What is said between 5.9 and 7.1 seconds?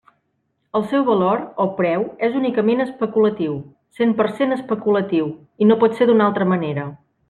ser d'una altra manera.